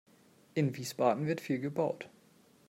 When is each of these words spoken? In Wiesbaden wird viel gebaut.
In 0.55 0.75
Wiesbaden 0.77 1.27
wird 1.27 1.41
viel 1.41 1.59
gebaut. 1.59 2.09